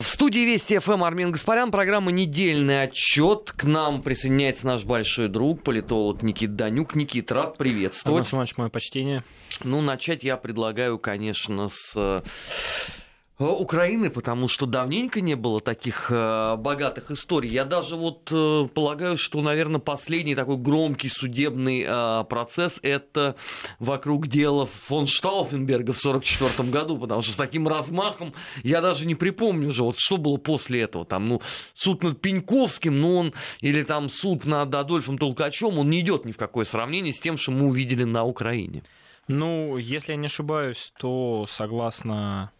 [0.00, 3.50] В студии Вести ФМ Армин Гаспарян, программа «Недельный отчет».
[3.50, 6.94] К нам присоединяется наш большой друг, политолог Никит Данюк.
[6.94, 8.32] Никит, рад приветствовать.
[8.32, 9.24] Иван мое почтение.
[9.64, 12.22] Ну, начать я предлагаю, конечно, с Э,
[13.46, 17.50] Украины, потому что давненько не было таких э, богатых историй.
[17.50, 23.36] Я даже вот э, полагаю, что, наверное, последний такой громкий судебный э, процесс это
[23.78, 28.34] вокруг дела фон Штауфенберга в 1944 году, потому что с таким размахом
[28.64, 31.04] я даже не припомню уже, вот что было после этого.
[31.04, 31.40] Там, ну,
[31.74, 36.32] суд над Пеньковским, ну, он, или там суд над Адольфом Толкачем, он не идет ни
[36.32, 38.82] в какое сравнение с тем, что мы увидели на Украине.
[39.28, 42.50] Ну, если я не ошибаюсь, то согласно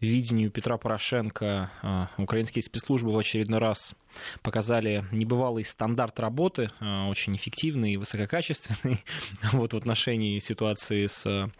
[0.00, 3.94] видению Петра Порошенко а, украинские спецслужбы в очередной раз
[4.42, 9.04] показали небывалый стандарт работы, а, очень эффективный и высококачественный
[9.52, 11.50] вот в отношении ситуации с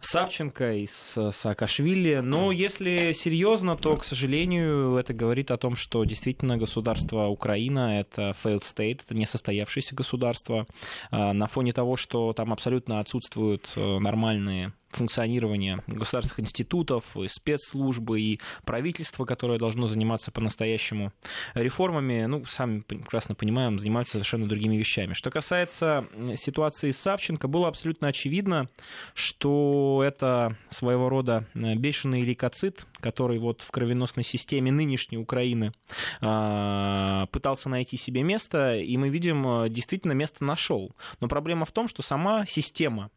[0.00, 2.16] Савченко и с Саакашвили.
[2.16, 8.34] Но если серьезно, то, к сожалению, это говорит о том, что действительно государство Украина— это
[8.42, 10.66] failed state, это несостоявшееся государство.
[11.12, 18.40] На фоне того, что там абсолютно отсутствуют э, нормальные функционирования государственных институтов, и спецслужбы, и
[18.64, 21.12] правительства, которое должно заниматься по-настоящему
[21.54, 25.12] реформами, ну, сами прекрасно понимаем, занимаются совершенно другими вещами.
[25.12, 28.68] Что касается ситуации с Савченко, было абсолютно очевидно,
[29.14, 35.72] что это своего рода э, бешеный лейкоцит, который вот в кровеносной системе нынешней Украины
[36.20, 40.94] а, пытался найти себе место, и мы видим, э, действительно место нашел.
[41.20, 43.10] Но проблема в том, что сама система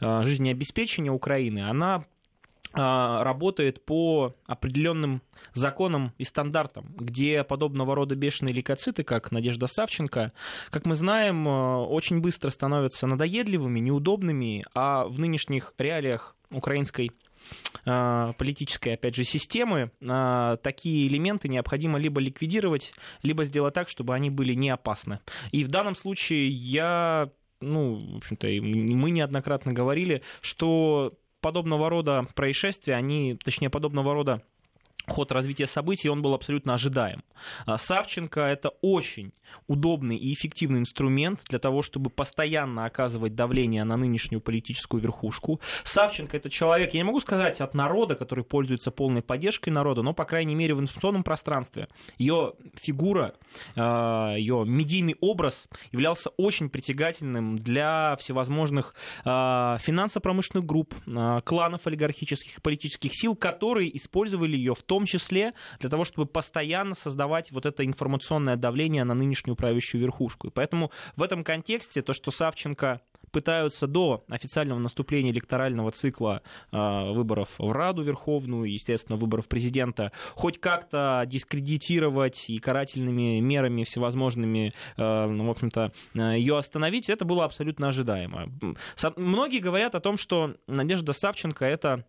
[0.00, 2.04] жизнеобеспечения Украины, она
[2.74, 5.22] э, работает по определенным
[5.54, 10.32] законам и стандартам, где подобного рода бешеные лейкоциты, как Надежда Савченко,
[10.70, 17.10] как мы знаем, э, очень быстро становятся надоедливыми, неудобными, а в нынешних реалиях украинской
[17.84, 24.54] политической, опять же, системы, такие элементы необходимо либо ликвидировать, либо сделать так, чтобы они были
[24.54, 25.18] не опасны.
[25.50, 27.30] И в данном случае я
[27.62, 34.42] ну, в общем-то, мы неоднократно говорили, что подобного рода происшествия, они, точнее, подобного рода
[35.06, 37.22] ход развития событий, он был абсолютно ожидаем.
[37.66, 39.32] А Савченко— это очень
[39.66, 45.60] удобный и эффективный инструмент для того, чтобы постоянно оказывать давление на нынешнюю политическую верхушку.
[45.84, 50.12] Савченко— это человек, я не могу сказать от народа, который пользуется полной поддержкой народа, но,
[50.12, 51.88] по крайней мере, в информационном пространстве
[52.18, 53.34] ее фигура,
[53.76, 60.94] а, ее медийный образ являлся очень притягательным для всевозможных а, финансово-промышленных групп,
[61.44, 66.94] кланов олигархических и политических сил, которые использовали ее в том числе для того, чтобы постоянно
[66.94, 70.48] создавать вот это информационное давление на нынешнюю правящую верхушку.
[70.48, 73.00] И поэтому в этом контексте то, что Савченко
[73.32, 80.60] пытаются до официального наступления электорального цикла э, выборов в Раду Верховную, естественно, выборов президента, хоть
[80.60, 87.88] как-то дискредитировать и карательными мерами всевозможными, э, в общем-то, э, ее остановить, это было абсолютно
[87.88, 88.48] ожидаемо.
[89.16, 92.04] Многие говорят о том, что Надежда Савченко это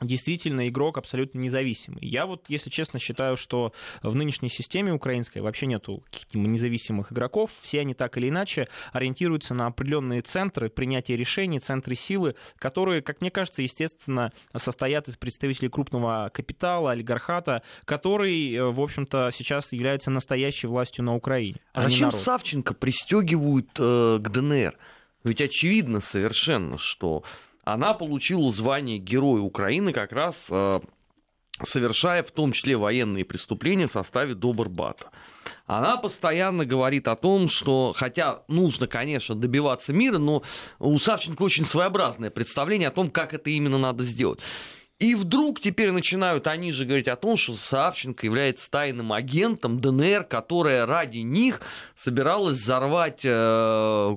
[0.00, 2.00] действительно игрок абсолютно независимый.
[2.02, 7.50] Я вот, если честно, считаю, что в нынешней системе украинской вообще нету каких-то независимых игроков.
[7.60, 13.20] Все они так или иначе ориентируются на определенные центры принятия решений, центры силы, которые, как
[13.20, 20.10] мне кажется, естественно, состоят из представителей крупного капитала, олигархата, который, э, в общем-то, сейчас является
[20.10, 21.60] настоящей властью на Украине.
[21.72, 24.76] А, а зачем Савченко пристегивают э, к ДНР?
[25.24, 27.24] Ведь очевидно совершенно, что
[27.66, 30.80] она получила звание Героя Украины как раз э,
[31.64, 35.10] совершая в том числе военные преступления в составе Добрбата.
[35.66, 40.44] Она постоянно говорит о том, что, хотя нужно, конечно, добиваться мира, но
[40.78, 44.38] у Савченко очень своеобразное представление о том, как это именно надо сделать.
[45.00, 50.22] И вдруг теперь начинают они же говорить о том, что Савченко является тайным агентом ДНР,
[50.24, 51.60] которая ради них
[51.96, 54.16] собиралась взорвать э,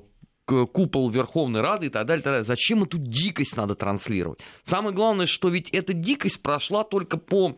[0.72, 2.44] купол Верховной Рады и так далее, и так далее.
[2.44, 4.40] Зачем эту дикость надо транслировать?
[4.64, 7.58] Самое главное, что ведь эта дикость прошла только по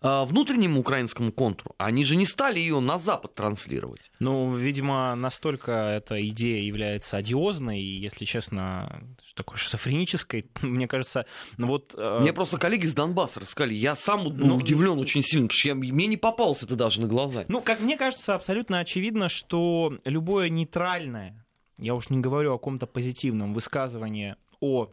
[0.00, 4.10] а, внутреннему украинскому контуру, они же не стали ее на Запад транслировать.
[4.18, 9.02] Ну, видимо, настолько эта идея является одиозной, и, если честно,
[9.34, 11.26] такой шизофренической, мне кажется,
[11.56, 11.94] ну вот...
[11.96, 15.58] Э, мне просто коллеги из Донбасса рассказали, я сам был ну, удивлен очень сильно, потому
[15.58, 17.44] что я, мне не попался это даже на глаза.
[17.48, 21.44] Ну, как мне кажется, абсолютно очевидно, что любое нейтральное
[21.80, 24.90] я уж не говорю о каком-то позитивном высказывании о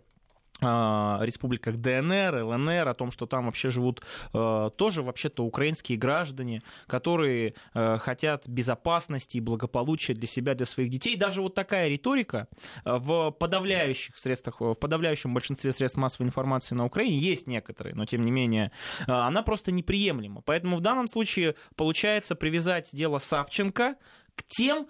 [0.59, 4.01] а, республиках ДНР, ЛНР, о том, что там вообще живут
[4.33, 10.89] э, тоже вообще-то украинские граждане, которые э, хотят безопасности и благополучия для себя, для своих
[10.89, 11.15] детей.
[11.15, 12.47] Даже вот такая риторика
[12.83, 18.05] э, в подавляющих средствах, в подавляющем большинстве средств массовой информации на Украине есть некоторые, но
[18.05, 18.71] тем не менее
[19.05, 20.41] она просто неприемлема.
[20.41, 23.95] Поэтому в данном случае получается привязать дело Савченко
[24.35, 24.87] к тем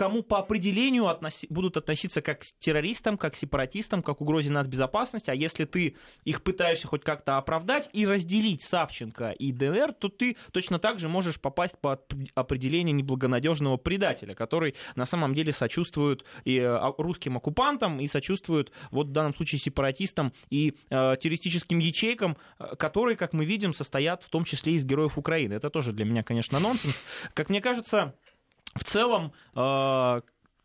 [0.00, 4.50] кому по определению относи, будут относиться как к террористам, как к сепаратистам, как к угрозе
[4.50, 5.94] нацбезопасности, а если ты
[6.24, 11.10] их пытаешься хоть как-то оправдать и разделить Савченко и ДНР, то ты точно так же
[11.10, 18.00] можешь попасть под определение неблагонадежного предателя, который на самом деле сочувствует и а, русским оккупантам,
[18.00, 23.44] и сочувствует вот в данном случае сепаратистам и э, террористическим ячейкам, э, которые, как мы
[23.44, 25.52] видим, состоят в том числе из героев Украины.
[25.52, 27.04] Это тоже для меня, конечно, нонсенс.
[27.34, 28.14] Как мне кажется,
[28.74, 30.20] в целом э,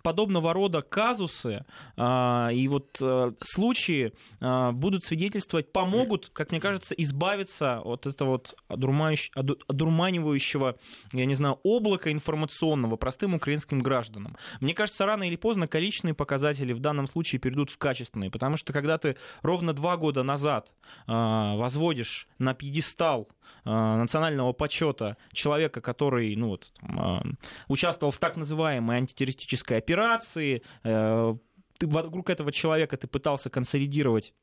[0.06, 1.66] подобного рода казусы
[1.98, 8.30] э, и вот э, случаи э, будут свидетельствовать, помогут, как мне кажется, избавиться от этого
[8.30, 10.76] вот одурманивающего,
[11.12, 14.38] я не знаю, облака информационного простым украинским гражданам.
[14.62, 18.74] Мне кажется, рано или поздно количественные показатели в данном случае перейдут в качественные, потому что
[18.74, 20.72] когда ты ровно два года назад
[21.08, 23.28] э, возводишь на пьедестал
[23.64, 27.22] э, национального почета человека, который ну, вот, э,
[27.70, 31.36] участвовал в так называемой антитеррористической операции, операции, э,
[31.78, 34.34] ты вокруг этого человека ты пытался консолидировать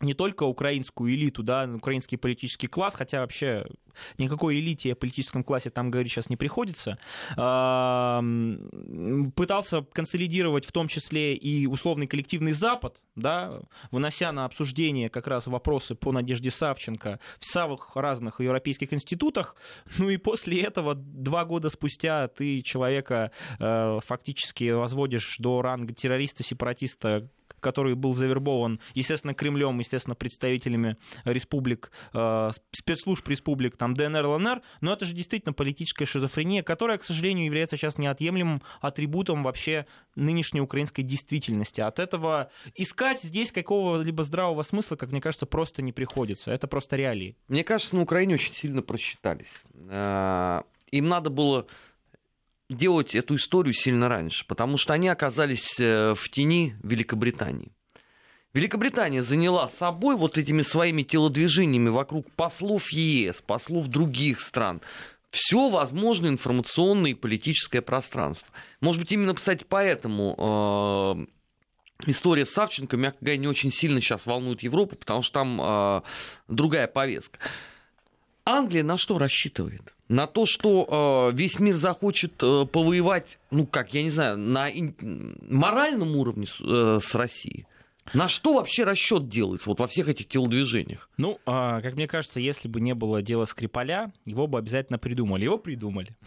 [0.00, 3.66] не только украинскую элиту, да, украинский политический класс, хотя вообще
[4.16, 6.98] никакой элите о политическом классе там говорить сейчас не приходится,
[9.34, 13.60] пытался консолидировать в том числе и условный коллективный Запад, да,
[13.90, 19.56] вынося на обсуждение как раз вопросы по Надежде Савченко в самых разных европейских институтах,
[19.98, 26.42] ну и после этого два года спустя ты человека э, фактически возводишь до ранга террориста,
[26.42, 27.28] сепаратиста,
[27.60, 34.92] который был завербован, естественно, Кремлем, естественно, представителями республик, э, спецслужб республик, там, ДНР, ЛНР, но
[34.92, 41.02] это же действительно политическая шизофрения, которая, к сожалению, является сейчас неотъемлемым атрибутом вообще нынешней украинской
[41.02, 41.80] действительности.
[41.80, 46.52] От этого искать здесь какого-либо здравого смысла, как мне кажется, просто не приходится.
[46.52, 47.36] Это просто реалии.
[47.48, 49.62] Мне кажется, на Украине очень сильно просчитались.
[49.88, 51.66] Э, им надо было
[52.68, 57.72] делать эту историю сильно раньше, потому что они оказались э, в тени Великобритании.
[58.54, 64.80] Великобритания заняла собой вот этими своими телодвижениями вокруг послов ЕС, послов других стран,
[65.30, 68.48] все возможное информационное и политическое пространство.
[68.80, 71.26] Может быть, именно, кстати, поэтому
[72.06, 75.60] э, история с Савченко, мягко говоря, не очень сильно сейчас волнует Европу, потому что там
[75.60, 76.02] э,
[76.48, 77.38] другая повестка.
[78.48, 79.82] Англия на что рассчитывает?
[80.08, 84.70] на то, что э, весь мир захочет э, повоевать, ну как, я не знаю, на
[84.70, 87.66] ин- моральном уровне с, э, с Россией.
[88.14, 91.08] На что вообще расчет делается вот во всех этих телодвижениях?
[91.16, 95.44] Ну, а, как мне кажется, если бы не было дела Скрипаля, его бы обязательно придумали.
[95.44, 96.08] Его придумали.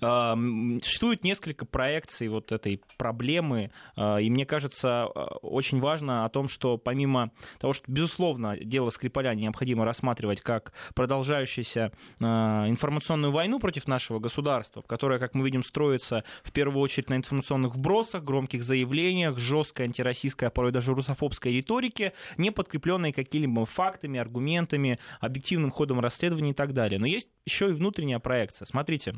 [0.00, 0.36] А,
[0.82, 6.76] существует несколько проекций вот этой проблемы, а, и мне кажется, очень важно о том, что
[6.76, 7.30] помимо
[7.60, 15.20] того, что, безусловно, дело Скрипаля необходимо рассматривать как продолжающуюся информационную войну против нашего государства, которая,
[15.20, 20.50] как мы видим, строится в первую очередь на информационных вбросах, громких заявлениях, жесткой антироссийской, а
[20.50, 26.72] порой даже русофобской ксенофобской риторики, не подкрепленной какими-либо фактами, аргументами, объективным ходом расследования и так
[26.72, 26.98] далее.
[26.98, 28.66] Но есть еще и внутренняя проекция.
[28.66, 29.14] Смотрите,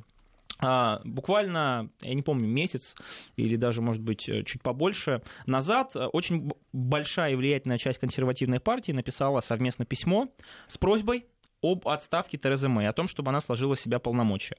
[0.59, 2.95] а, буквально, я не помню, месяц
[3.37, 8.61] или даже, может быть, э, чуть побольше назад э, очень большая и влиятельная часть консервативной
[8.61, 10.29] партии написала совместно письмо
[10.69, 11.27] с просьбой
[11.63, 14.57] об отставке Терезы Мэй, о том, чтобы она сложила себя полномочия.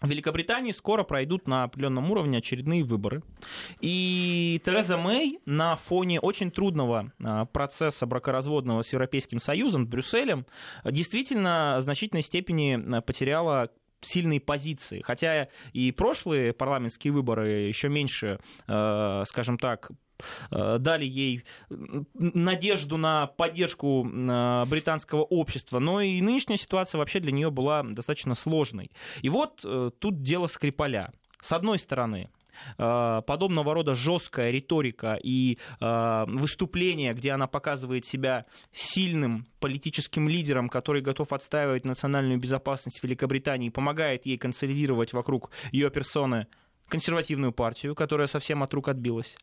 [0.00, 3.22] В Великобритании скоро пройдут на определенном уровне очередные выборы.
[3.80, 10.46] И Тереза Мэй на фоне очень трудного а, процесса бракоразводного с Европейским Союзом, Брюсселем,
[10.84, 13.70] действительно в значительной степени а, потеряла
[14.00, 15.02] сильные позиции.
[15.02, 19.90] Хотя и прошлые парламентские выборы еще меньше, а, скажем так,
[20.50, 21.44] Э, дали ей
[22.14, 28.34] надежду на поддержку э, британского общества, но и нынешняя ситуация вообще для нее была достаточно
[28.34, 28.90] сложной.
[29.22, 31.12] И вот э, тут дело Скрипаля.
[31.40, 32.30] С одной стороны,
[32.76, 41.32] подобного рода жесткая риторика и выступление, где она показывает себя сильным политическим лидером, который готов
[41.32, 46.46] отстаивать национальную безопасность Великобритании, помогает ей консолидировать вокруг ее персоны
[46.90, 49.36] консервативную партию, которая совсем от рук отбилась.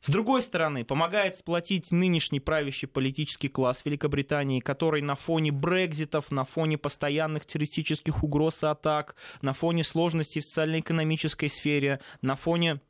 [0.00, 6.44] С другой стороны, помогает сплотить нынешний правящий политический класс Великобритании, который на фоне брекзитов, на
[6.44, 12.80] фоне постоянных террористических угроз и атак, на фоне сложностей в социально-экономической сфере, на фоне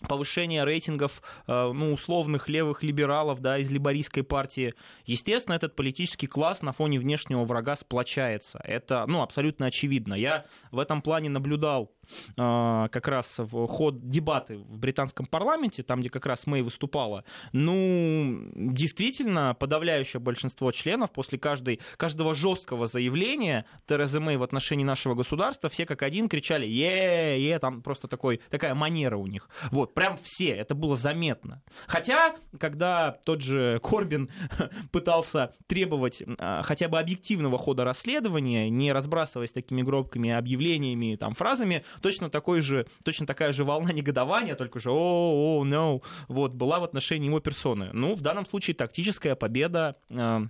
[0.00, 4.74] повышение рейтингов э, ну, условных левых либералов да, из либористской партии.
[5.04, 8.60] Естественно, этот политический класс на фоне внешнего врага сплочается.
[8.64, 10.14] Это ну, абсолютно очевидно.
[10.14, 11.92] Я в этом плане наблюдал
[12.36, 17.24] как раз в ход дебаты в британском парламенте, там, где как раз Мэй выступала.
[17.52, 25.14] Ну, действительно, подавляющее большинство членов после каждой, каждого жесткого заявления Терезы Мэй в отношении нашего
[25.14, 29.48] государства, все как один кричали «е-е-е», там просто такой, такая манера у них.
[29.70, 31.62] Вот, прям все, это было заметно.
[31.86, 34.30] Хотя, когда тот же Корбин
[34.92, 41.84] пытался требовать а, хотя бы объективного хода расследования, не разбрасываясь такими громкими объявлениями, там, фразами,
[42.00, 46.80] точно, такой же, точно такая же волна негодования, только же «о, о, no», вот, была
[46.80, 47.90] в отношении его персоны.
[47.92, 50.40] Ну, в данном случае тактическая победа э,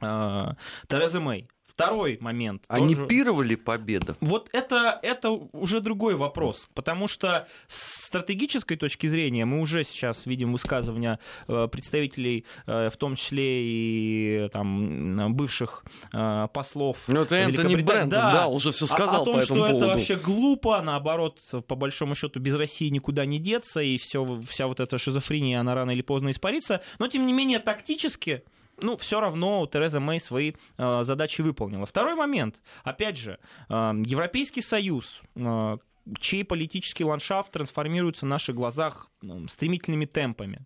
[0.00, 0.46] э,
[0.88, 1.48] Терезы Мэй.
[1.86, 2.64] Второй момент.
[2.68, 3.08] Они тоже...
[3.08, 4.16] пировали победу?
[4.20, 10.26] Вот это, это уже другой вопрос, потому что с стратегической точки зрения мы уже сейчас
[10.26, 17.36] видим высказывания э, представителей, э, в том числе и там, бывших э, послов Ну, это
[17.36, 19.76] Энтони Брэнтон, да, да, уже все сказал о, о том, по этому что поводу.
[19.76, 24.66] это вообще глупо, наоборот, по большому счету, без России никуда не деться, и все, вся
[24.66, 26.82] вот эта шизофрения, она рано или поздно испарится.
[26.98, 28.42] Но, тем не менее, тактически
[28.82, 31.86] ну, все равно Тереза Мэй свои э, задачи выполнила.
[31.86, 32.62] Второй момент.
[32.84, 35.78] Опять же, э, Европейский Союз, э,
[36.18, 40.60] чей политический ландшафт трансформируется на наших глазах ну, стремительными темпами.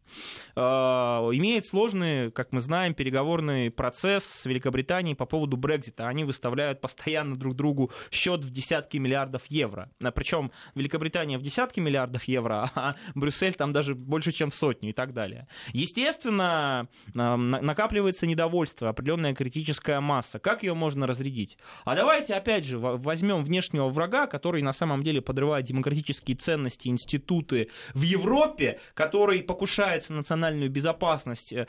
[0.54, 6.08] А, имеет сложный, как мы знаем, переговорный процесс с Великобританией по поводу Брекзита.
[6.08, 9.90] Они выставляют постоянно друг другу счет в десятки миллиардов евро.
[10.02, 14.90] А, Причем Великобритания в десятки миллиардов евро, а Брюссель там даже больше, чем в сотню
[14.90, 15.48] и так далее.
[15.72, 20.38] Естественно, а, накапливается недовольство, определенная критическая масса.
[20.38, 21.58] Как ее можно разрядить?
[21.84, 27.68] А давайте, опять же, возьмем внешнего врага, который на самом деле подрывает демократические ценности, институты
[27.92, 31.66] в Европе, который покушается на национальную безопасность э,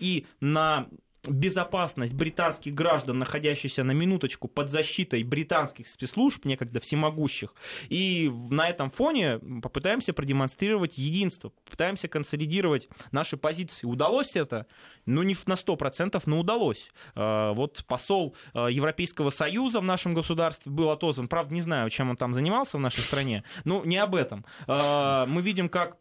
[0.00, 0.88] и на
[1.26, 7.54] безопасность британских граждан, находящихся на минуточку под защитой британских спецслужб, некогда всемогущих.
[7.88, 13.86] И на этом фоне попытаемся продемонстрировать единство, попытаемся консолидировать наши позиции.
[13.86, 14.66] Удалось это?
[15.06, 16.90] Ну, не на 100%, но удалось.
[17.14, 21.28] А, вот посол а, Европейского Союза в нашем государстве был отозван.
[21.28, 23.44] Правда, не знаю, чем он там занимался в нашей стране.
[23.64, 24.44] Ну, не об этом.
[24.66, 25.96] А, мы видим, как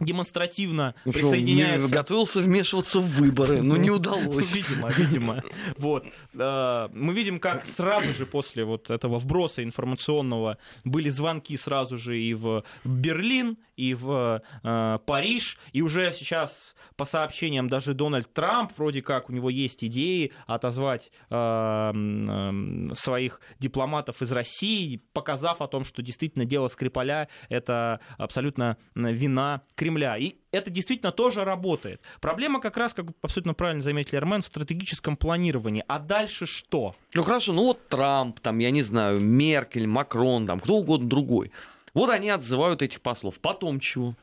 [0.00, 1.88] демонстративно ну, присоединяется.
[1.88, 4.54] Готовился вмешиваться в выборы, но не удалось.
[4.54, 5.44] Видимо, видимо.
[5.76, 6.04] Вот.
[6.38, 12.18] А, мы видим, как сразу же после вот этого вброса информационного были звонки сразу же
[12.20, 18.72] и в Берлин, и в э, Париж, и уже сейчас по сообщениям даже Дональд Трамп
[18.76, 25.68] вроде как у него есть идеи отозвать э, э, своих дипломатов из России, показав о
[25.68, 29.87] том, что действительно дело Скрипаля это абсолютно вина Кремля.
[30.16, 32.02] И это действительно тоже работает.
[32.20, 35.84] Проблема как раз, как абсолютно правильно заметили Армен, в стратегическом планировании.
[35.88, 36.94] А дальше что?
[37.14, 41.52] Ну хорошо, ну вот Трамп, там, я не знаю, Меркель, Макрон, там, кто угодно другой.
[41.94, 43.40] Вот они отзывают этих послов.
[43.40, 44.14] Потом чего?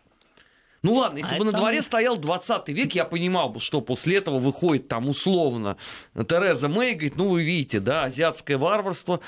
[0.86, 4.18] Ну ладно, если а бы на дворе стоял 20 век, я понимал бы, что после
[4.18, 5.78] этого выходит там условно
[6.14, 9.20] Тереза Мэй, говорит, ну вы видите, да, азиатское варварство,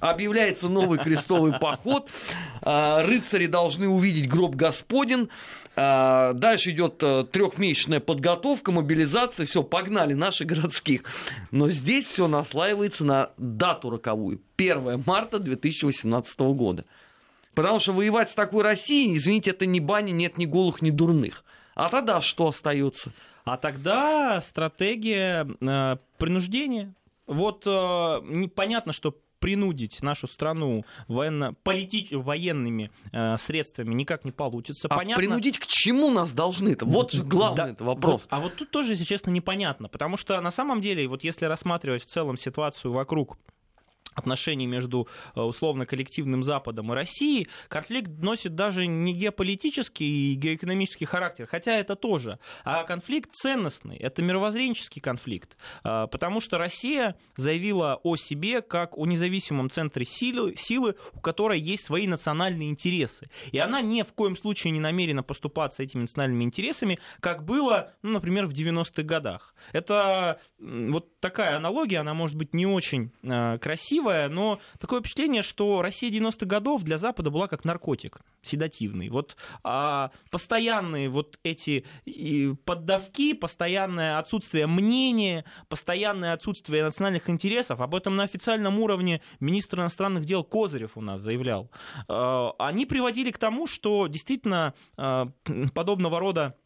[0.00, 2.10] объявляется новый крестовый поход,
[2.62, 5.28] а, рыцари должны увидеть гроб Господен,
[5.80, 11.02] а, дальше идет э, трехмесячная подготовка, мобилизация, все, погнали наши городских.
[11.52, 16.84] Но здесь все наслаивается на дату роковую, 1 марта 2018 года.
[17.54, 21.44] Потому что воевать с такой Россией, извините, это не бани, нет ни голых, ни дурных.
[21.74, 23.12] А тогда что остается?
[23.44, 26.92] А тогда стратегия э, принуждения.
[27.28, 32.12] Вот э, непонятно, что принудить нашу страну военно политич...
[32.12, 34.88] военными э, средствами никак не получится.
[34.88, 35.22] А Понятно...
[35.22, 36.70] принудить к чему нас должны?
[36.70, 36.84] -то?
[36.84, 38.22] Вот же главный да, вопрос.
[38.22, 39.88] Вот, а вот тут тоже, если честно, непонятно.
[39.88, 43.38] Потому что на самом деле, вот если рассматривать в целом ситуацию вокруг
[44.18, 51.46] отношений между э, условно-коллективным Западом и Россией, конфликт носит даже не геополитический и геоэкономический характер,
[51.50, 58.16] хотя это тоже, а конфликт ценностный, это мировоззренческий конфликт, э, потому что Россия заявила о
[58.16, 63.30] себе как о независимом центре силы, силы, у которой есть свои национальные интересы.
[63.52, 68.12] И она ни в коем случае не намерена поступаться этими национальными интересами, как было, ну,
[68.12, 69.54] например, в 90-х годах.
[69.72, 73.58] Это вот такая аналогия, она может быть не очень э,
[74.08, 79.08] левое, но такое впечатление, что Россия 90-х годов для Запада была как наркотик седативный.
[79.08, 81.84] Вот а, постоянные вот эти
[82.64, 90.24] поддавки, постоянное отсутствие мнения, постоянное отсутствие национальных интересов, об этом на официальном уровне министр иностранных
[90.24, 91.70] дел Козырев у нас заявлял,
[92.08, 95.28] а, они приводили к тому, что действительно а,
[95.74, 96.56] подобного рода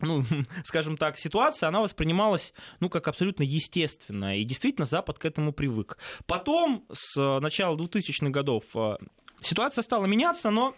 [0.00, 0.24] ну,
[0.64, 5.98] скажем так, ситуация, она воспринималась, ну, как абсолютно естественная, и действительно Запад к этому привык.
[6.26, 8.96] Потом, с начала 2000-х годов, э,
[9.40, 10.74] ситуация стала меняться, но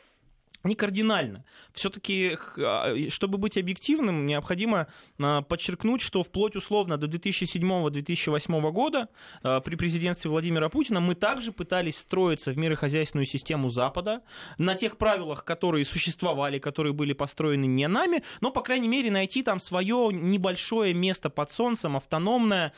[0.64, 1.44] не кардинально.
[1.72, 4.88] Все-таки, а, чтобы быть объективным, необходимо
[5.18, 9.08] а, подчеркнуть, что вплоть условно до 2007-2008 года
[9.42, 14.22] а, при президентстве Владимира Путина мы также пытались встроиться в мирохозяйственную систему Запада
[14.58, 19.42] на тех правилах, которые существовали, которые были построены не нами, но, по крайней мере, найти
[19.42, 22.72] там свое небольшое место под солнцем, автономное,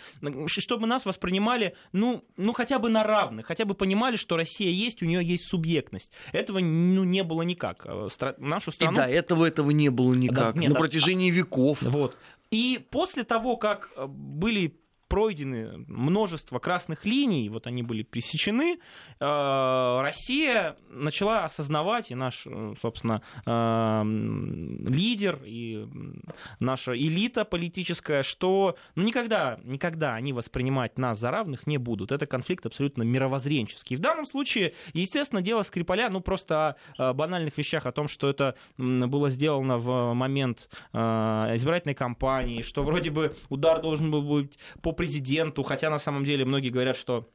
[0.47, 5.03] чтобы нас воспринимали, ну, ну хотя бы на равных, хотя бы понимали, что Россия есть,
[5.03, 6.13] у нее есть субъектность.
[6.33, 7.87] Этого ну, не было никак никак.
[7.87, 8.35] Э, стра...
[8.39, 8.93] Нашу страну...
[8.93, 10.55] И до этого этого не было никак.
[10.55, 11.35] Да, нет, На протяжении а...
[11.35, 11.83] веков.
[11.83, 12.17] Вот.
[12.51, 14.77] И после того, как э, были
[15.11, 18.79] пройдены множество красных линий, вот они были пресечены,
[19.19, 24.03] э, Россия начала осознавать, и наш, э, собственно, э,
[24.89, 25.85] лидер, и
[26.61, 32.13] наша элита политическая, что ну, никогда, никогда они воспринимать нас за равных не будут.
[32.13, 33.97] Это конфликт абсолютно мировоззренческий.
[33.97, 38.55] В данном случае, естественно, дело Скрипаля, ну, просто о банальных вещах, о том, что это
[38.79, 45.63] было сделано в момент избирательной кампании, что вроде бы удар должен был быть по президенту,
[45.63, 47.27] хотя на самом деле многие говорят, что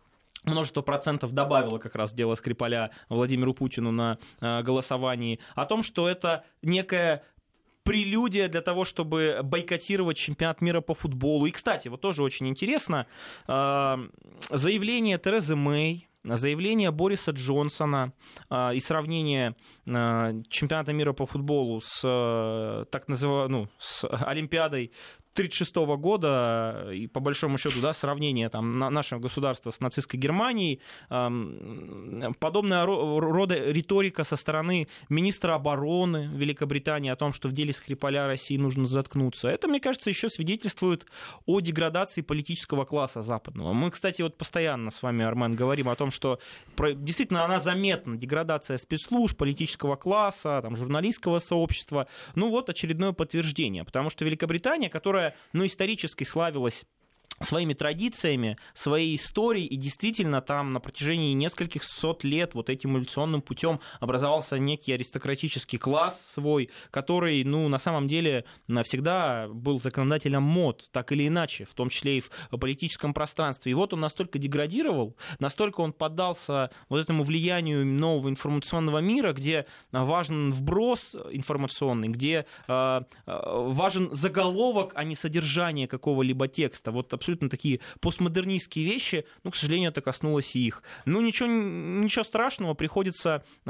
[0.44, 6.08] множество процентов добавило как раз дело Скрипаля Владимиру Путину на э, голосовании, о том, что
[6.08, 7.24] это некая
[7.82, 11.48] прелюдия для того, чтобы бойкотировать чемпионат мира по футболу.
[11.48, 13.08] И, кстати, вот тоже очень интересно,
[13.48, 13.98] э,
[14.52, 18.14] заявление Терезы Мэй, заявление Бориса Джонсона
[18.52, 19.56] э, и сравнение
[19.86, 24.92] чемпионата мира по футболу с так называемой, ну, с Олимпиадой
[25.36, 30.80] 1936 года, и по большому счету, да, сравнение там, нашего государства с нацистской Германией,
[32.40, 38.56] подобная рода риторика со стороны министра обороны Великобритании о том, что в деле Скрипаля России
[38.58, 41.06] нужно заткнуться, это, мне кажется, еще свидетельствует
[41.46, 43.74] о деградации политического класса западного.
[43.74, 46.40] Мы, кстати, вот постоянно с вами, Армен, говорим о том, что
[46.78, 52.08] действительно она заметна, деградация спецслужб, политического класса, там, журналистского сообщества.
[52.36, 56.86] Ну вот очередное подтверждение, потому что Великобритания, которая которая, ну, исторически славилась
[57.42, 63.42] своими традициями, своей историей, и действительно там на протяжении нескольких сот лет вот этим эволюционным
[63.42, 70.88] путем образовался некий аристократический класс свой, который, ну, на самом деле навсегда был законодателем мод,
[70.92, 73.72] так или иначе, в том числе и в политическом пространстве.
[73.72, 79.66] И вот он настолько деградировал, настолько он поддался вот этому влиянию нового информационного мира, где
[79.92, 86.92] важен вброс информационный, где э, важен заголовок, а не содержание какого-либо текста.
[86.92, 90.84] Вот абсолютно такие постмодернистские вещи, ну, к сожалению, это коснулось и их.
[91.06, 93.70] Ну, ничего, ничего страшного, приходится э,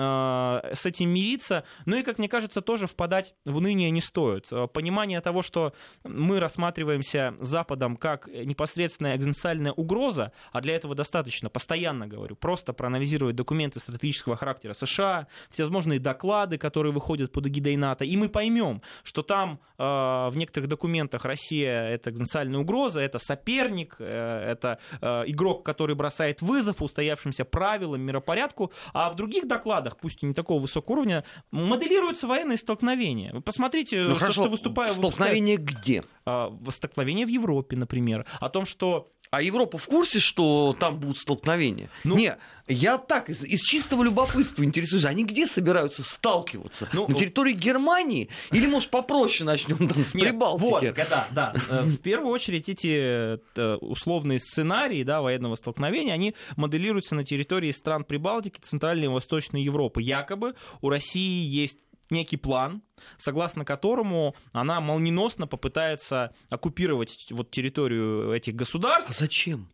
[0.73, 4.51] с этим мириться, ну и, как мне кажется, тоже впадать в уныние не стоит.
[4.51, 11.49] Э, понимание того, что мы рассматриваемся Западом как непосредственная экзистенциальная угроза, а для этого достаточно,
[11.49, 18.05] постоянно говорю, просто проанализировать документы стратегического характера США, всевозможные доклады, которые выходят под эгидой НАТО,
[18.05, 23.95] и мы поймем, что там э, в некоторых документах Россия это экзистенциальная угроза, это соперник,
[23.99, 30.23] э, это э, игрок, который бросает вызов устоявшимся правилам, миропорядку, а в других докладах, пусть
[30.23, 33.33] и не такого высокого уровня, моделируются военные столкновения.
[33.33, 34.93] Вы посмотрите, ну, хорошо, что выступаю...
[34.93, 36.05] Столкновение выпускает...
[36.25, 36.71] где?
[36.71, 38.25] Столкновение в Европе, например.
[38.39, 41.89] О том, что а Европа в курсе, что там будут столкновения?
[42.03, 46.89] Ну, не, я так, из, из чистого любопытства интересуюсь, они где собираются сталкиваться?
[46.93, 48.29] Ну, На территории Германии?
[48.51, 50.87] Или, может, попроще начнем там с нет, Прибалтики?
[50.87, 51.53] Вот, да, да.
[51.69, 57.71] Э, в первую очередь эти э, условные сценарии да, военного столкновения, они моделируются на территории
[57.71, 60.01] стран Прибалтики, Центральной и Восточной Европы.
[60.01, 61.77] Якобы у России есть
[62.09, 62.81] некий план,
[63.17, 69.09] согласно которому она молниеносно попытается оккупировать вот территорию этих государств.
[69.09, 69.69] А зачем?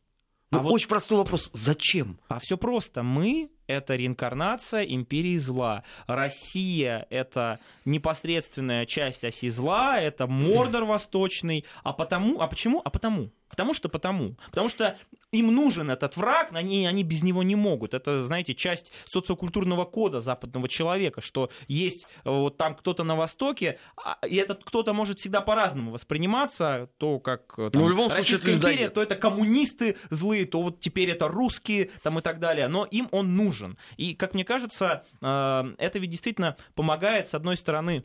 [0.51, 0.73] Ну, а вот...
[0.73, 1.49] Очень простой вопрос.
[1.53, 2.19] Зачем?
[2.27, 3.03] А все просто.
[3.03, 5.83] Мы— это реинкарнация империи зла.
[6.07, 11.65] Россия— это непосредственная часть оси зла, это Мордор восточный.
[11.83, 12.41] А потому...
[12.41, 12.81] А почему?
[12.83, 14.35] А потому Потому что потому.
[14.49, 14.97] Потому что
[15.31, 17.93] им нужен этот враг, они, они без него не могут.
[17.93, 23.77] Это, знаете, часть социокультурного кода западного человека, что есть э, вот там кто-то на Востоке,
[23.95, 28.09] а, и этот кто-то может всегда по-разному восприниматься, то как э, там, ну, в любом
[28.09, 32.39] Российская случае, империя, то это коммунисты злые, то вот теперь это русские там и так
[32.39, 32.67] далее.
[32.67, 33.77] Но им он нужен.
[33.97, 38.03] И, как мне кажется, э, это ведь действительно помогает, с одной стороны,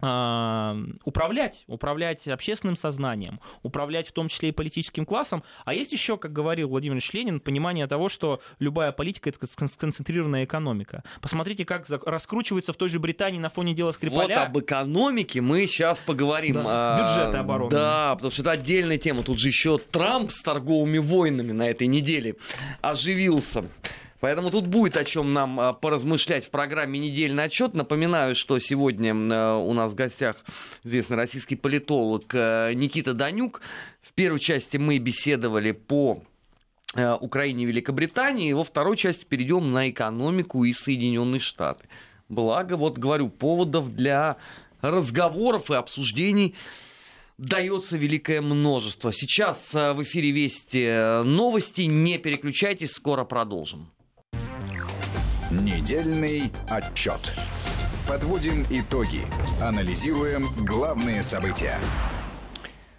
[0.00, 5.42] управлять, управлять общественным сознанием, управлять в том числе и политическим классом.
[5.64, 10.44] А есть еще, как говорил Владимир Ильич Ленин, понимание того, что любая политика— это сконцентрированная
[10.44, 11.02] экономика.
[11.20, 14.38] Посмотрите, как раскручивается в той же Британии на фоне дела Скрипаля.
[14.38, 16.54] Вот об экономике мы сейчас поговорим.
[16.54, 16.64] Да.
[16.66, 17.70] А, Бюджет обороны.
[17.70, 19.22] Да, потому что это отдельная тема.
[19.22, 22.36] Тут же еще Трамп с торговыми войнами на этой неделе
[22.80, 23.64] оживился.
[24.20, 27.74] Поэтому тут будет о чем нам а, поразмышлять в программе «Недельный отчет».
[27.74, 30.36] Напоминаю, что сегодня а, у нас в гостях
[30.82, 33.60] известный российский политолог а, Никита Данюк.
[34.02, 36.22] В первой части мы беседовали по
[37.20, 38.52] Украине и Великобритании.
[38.54, 41.84] Во второй части перейдем на экономику и Соединенные Штаты.
[42.30, 44.38] Благо, вот говорю, поводов для
[44.80, 46.54] разговоров и обсуждений
[47.36, 49.12] дается великое множество.
[49.12, 51.82] Сейчас в эфире Вести новости.
[51.82, 53.90] Не переключайтесь, скоро продолжим.
[55.50, 57.32] Недельный отчет.
[58.06, 59.22] Подводим итоги.
[59.62, 61.78] Анализируем главные события.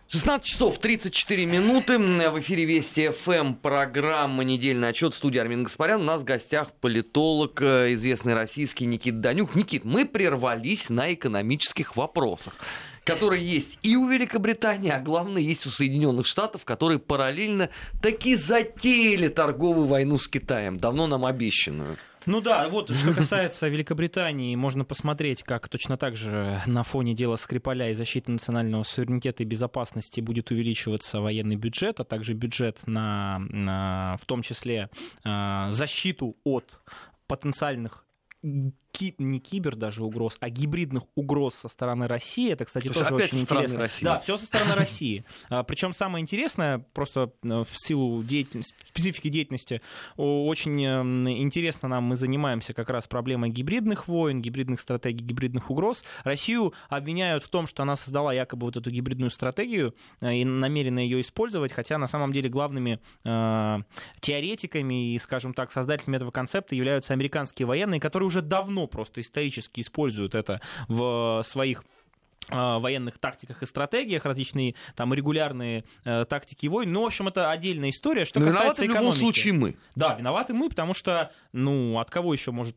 [0.07, 1.99] 16 часов 34 минуты.
[1.99, 6.01] В эфире Вести ФМ программа «Недельный отчет» студии Армин Гаспарян.
[6.01, 9.53] У нас в гостях политолог, э, известный российский Никит Данюк.
[9.53, 12.55] Никит, мы прервались на экономических вопросах,
[13.03, 17.69] которые есть и у Великобритании, а главное, есть у Соединенных Штатов, которые параллельно
[18.01, 21.97] таки затеяли торговую войну с Китаем, давно нам обещанную.
[22.25, 27.35] Ну да, вот что касается Великобритании, можно посмотреть, как точно так же на фоне дела
[27.35, 33.39] Скрипаля и защиты национального суверенитета и безопасности будет увеличиваться военный бюджет, а также бюджет на,
[33.49, 34.89] на в том числе
[35.23, 36.79] а, защиту от
[37.27, 38.05] потенциальных
[38.91, 42.51] ки, не кибер даже угроз, а гибридных угроз со стороны России.
[42.51, 43.79] Это, кстати, То тоже опять очень интересно.
[43.79, 44.05] России.
[44.05, 45.23] Да, все со стороны России.
[45.49, 49.81] А, Причем самое интересное, просто э, в силу деятельности, специфики деятельности,
[50.17, 56.03] очень эм, интересно нам, мы занимаемся как раз проблемой гибридных войн, гибридных стратегий, гибридных угроз.
[56.23, 60.99] Россию обвиняют в том, что она создала якобы вот эту гибридную стратегию э, и намерена
[60.99, 63.77] ее использовать, хотя на самом деле главными э,
[64.19, 69.81] теоретиками и, скажем так, создателями этого концепта являются американские военные, которые уже давно просто исторически
[69.81, 71.83] используют это в своих
[72.49, 76.91] военных тактиках и стратегиях, различные там регулярные э, тактики войн.
[76.91, 78.25] Ну, в общем, это отдельная история.
[78.25, 79.15] Что Но касается виноваты экономики.
[79.15, 79.75] в любом случае мы.
[79.95, 82.75] Да, виноваты мы, потому что, ну, от кого еще может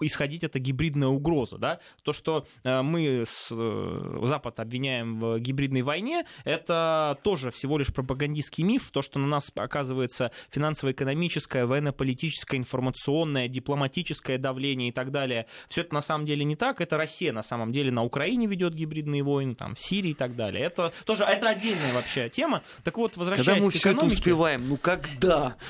[0.00, 1.80] исходить эта гибридная угроза, да?
[2.02, 7.92] То, что э, мы с, э, Запад обвиняем в гибридной войне, это тоже всего лишь
[7.92, 8.90] пропагандистский миф.
[8.90, 15.46] То, что на нас оказывается финансово-экономическое, военно-политическое, информационное, дипломатическое давление и так далее.
[15.68, 16.80] Все это на самом деле не так.
[16.80, 20.14] Это Россия на самом деле на Украине ведет гибридную гибридные войны, там, в Сирии и
[20.14, 20.64] так далее.
[20.64, 22.62] Это тоже это отдельная вообще тема.
[22.82, 24.18] Так вот, возвращаясь Когда мы к все это экономике...
[24.18, 24.68] успеваем?
[24.68, 25.56] Ну когда?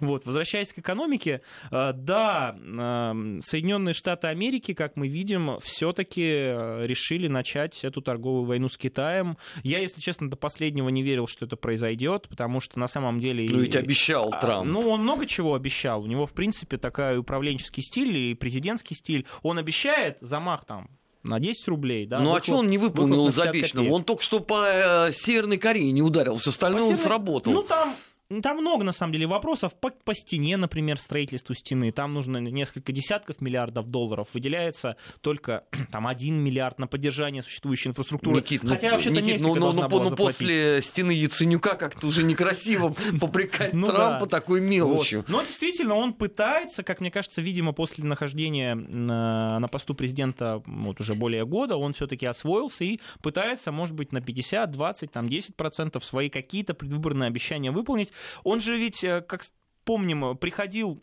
[0.00, 6.84] Вот, возвращаясь к экономике, э, да, э, Соединенные Штаты Америки, как мы видим, все-таки э,
[6.84, 9.38] решили начать эту торговую войну с Китаем.
[9.62, 13.46] Я, если честно, до последнего не верил, что это произойдет, потому что на самом деле...
[13.48, 14.68] Ну ведь обещал а, Трамп.
[14.68, 16.02] Ну, он много чего обещал.
[16.02, 19.26] У него, в принципе, такой управленческий стиль и президентский стиль.
[19.42, 20.90] Он обещает замах там
[21.22, 22.06] на 10 рублей.
[22.06, 23.90] Да, ну а что он не выполнил из обещанного?
[23.90, 24.66] Он только что по
[25.08, 27.52] э, Северной Корее не ударил, все остальное он сработал.
[27.52, 27.94] Ну там
[28.42, 31.90] там много, на самом деле, вопросов по, по стене, например, строительству стены.
[31.92, 34.28] Там нужно несколько десятков миллиардов долларов.
[34.34, 38.36] Выделяется только там, один миллиард на поддержание существующей инфраструктуры.
[38.36, 42.94] Никит, ну, Хотя вообще-то Никит, ну, ну, ну, ну после стены Яценюка как-то уже некрасиво
[43.20, 45.24] попрекать ну Трампа такой мелочью.
[45.28, 51.00] Но действительно, он пытается, как мне кажется, видимо, после нахождения на, на посту президента вот
[51.00, 56.04] уже более года, он все-таки освоился и пытается, может быть, на 50, 20, там, 10%
[56.04, 58.12] свои какие-то предвыборные обещания выполнить.
[58.44, 59.44] Он же ведь, э, как
[59.84, 61.02] помним, приходил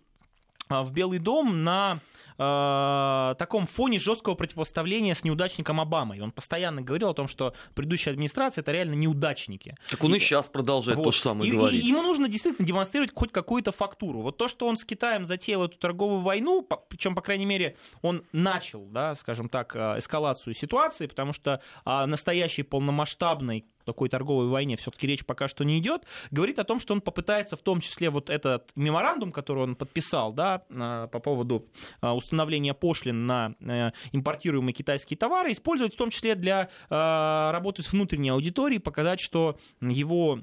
[0.67, 1.99] а, в Белый дом на
[2.39, 6.21] э, таком фоне жесткого противопоставления с неудачником Обамой.
[6.21, 9.75] Он постоянно говорил о том, что предыдущая администрация это реально неудачники.
[9.89, 11.03] Так он и, и сейчас продолжает вот.
[11.03, 11.83] то же самое и, говорить.
[11.83, 14.21] И, ему нужно действительно демонстрировать хоть какую-то фактуру.
[14.21, 18.23] Вот то, что он с Китаем затеял эту торговую войну, причем, по крайней мере, он
[18.31, 24.75] начал, да, скажем так, э, эскалацию ситуации, потому что а, настоящей полномасштабной такой торговой войне
[24.75, 28.09] все-таки речь пока что не идет, говорит о том, что он попытается в том числе
[28.09, 31.67] вот этот меморандум, который он подписал, да, э, по поводу
[32.01, 37.91] установления пошлин на э, импортируемые китайские товары, использовать в том числе для э, работы с
[37.93, 40.39] внутренней аудиторией, показать, что его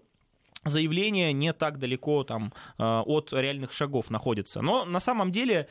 [0.64, 4.62] заявление не так далеко там, от реальных шагов находится.
[4.62, 5.68] Но на самом деле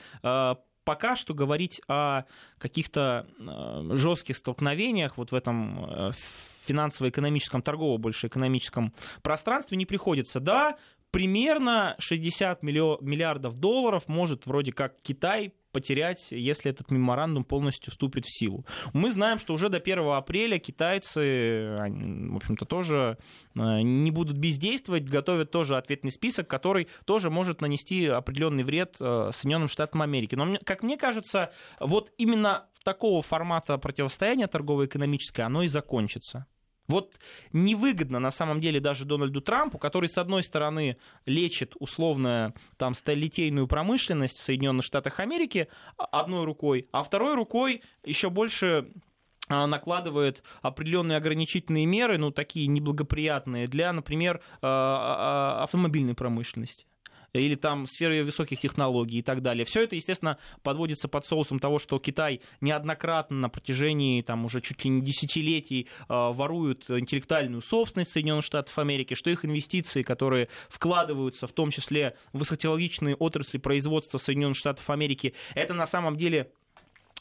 [0.83, 2.23] пока что говорить о
[2.57, 3.27] каких-то
[3.91, 6.13] жестких столкновениях вот в этом
[6.65, 10.39] финансово-экономическом, торгово больше экономическом пространстве не приходится.
[10.39, 10.77] Да,
[11.11, 18.38] примерно 60 миллиардов долларов может вроде как Китай потерять, если этот меморандум полностью вступит в
[18.38, 18.65] силу.
[18.93, 23.17] Мы знаем, что уже до 1 апреля китайцы, в общем-то, тоже
[23.55, 29.29] э, не будут бездействовать, готовят тоже ответный список, который тоже может нанести определенный вред э,
[29.34, 30.36] Соединенным Штатам Америки.
[30.36, 36.45] Но, как мне кажется, вот именно такого формата противостояния торгово-экономическое оно и закончится.
[36.91, 37.19] Вот
[37.54, 43.67] невыгодно на самом деле даже Дональду Трампу, который, с одной стороны, лечит условно там сталилитейную
[43.67, 48.91] промышленность в Соединенных Штатах Америки одной рукой, а второй рукой еще больше
[49.47, 56.86] а, накладывает определенные ограничительные меры, ну, такие неблагоприятные для, например, а, а, автомобильной промышленности
[57.33, 59.65] или там сферы высоких технологий и так далее.
[59.65, 64.83] Все это, естественно, подводится под соусом того, что Китай неоднократно на протяжении там уже чуть
[64.83, 71.47] ли не десятилетий э, воруют интеллектуальную собственность Соединенных Штатов Америки, что их инвестиции, которые вкладываются
[71.47, 76.61] в том числе в высокотехнологичные отрасли производства Соединенных Штатов Америки, это на самом деле а,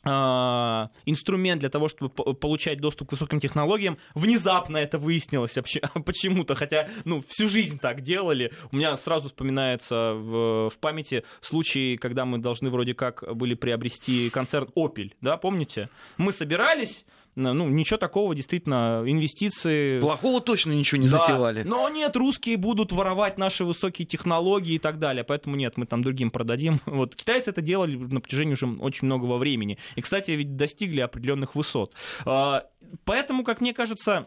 [0.03, 3.99] инструмент для того, чтобы получать доступ к высоким технологиям.
[4.15, 5.55] Внезапно это выяснилось
[6.07, 8.53] почему-то, хотя ну, всю жизнь так делали.
[8.73, 14.31] У меня сразу вспоминается в, в памяти случай, когда мы должны вроде как были приобрести
[14.31, 15.91] концерт Opel, да, помните?
[16.17, 20.01] Мы собирались, ну, ничего такого, действительно, инвестиции...
[20.01, 21.63] Плохого точно ничего не да, затевали.
[21.63, 26.03] Но нет, русские будут воровать наши высокие технологии и так далее, поэтому нет, мы там
[26.03, 26.81] другим продадим.
[27.01, 29.79] Вот китайцы это делали на протяжении уже очень многого времени.
[29.97, 31.95] И, кстати, ведь достигли определенных высот.
[32.25, 32.67] А,
[33.05, 34.27] поэтому, как мне кажется,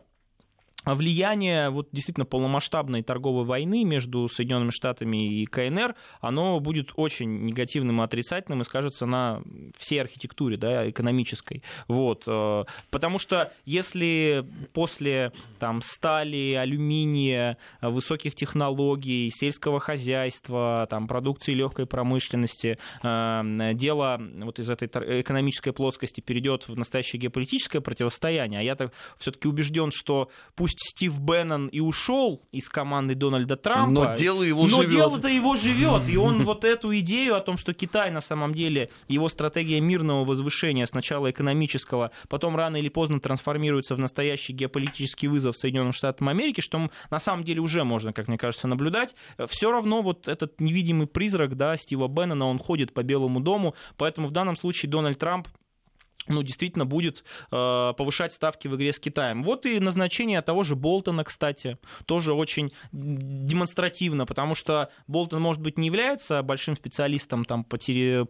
[0.85, 8.01] влияние вот действительно полномасштабной торговой войны между Соединенными Штатами и КНР, оно будет очень негативным
[8.01, 9.41] и отрицательным и скажется на
[9.77, 11.63] всей архитектуре да, экономической.
[11.87, 12.23] Вот.
[12.27, 21.85] Э, потому что если после там, стали, алюминия, высоких технологий, сельского хозяйства, там, продукции легкой
[21.85, 24.87] промышленности, э, дело вот из этой
[25.21, 30.89] экономической плоскости перейдет в настоящее геополитическое противостояние, а я так все-таки убежден, что пусть пусть
[30.89, 34.91] Стив Беннон и ушел из команды Дональда Трампа, но дело его но живет.
[34.91, 38.89] дело-то его живет, и он вот эту идею о том, что Китай на самом деле
[39.07, 45.57] его стратегия мирного возвышения, сначала экономического, потом рано или поздно трансформируется в настоящий геополитический вызов
[45.57, 49.15] Соединенным Штатам Америки, что на самом деле уже можно, как мне кажется, наблюдать.
[49.47, 54.27] Все равно вот этот невидимый призрак, да, Стива Беннона, он ходит по Белому дому, поэтому
[54.27, 55.47] в данном случае Дональд Трамп
[56.27, 59.43] ну, действительно будет э, повышать ставки в игре с Китаем.
[59.43, 65.77] Вот и назначение того же Болтона, кстати, тоже очень демонстративно, потому что Болтон, может быть,
[65.77, 67.77] не является большим специалистом там, по,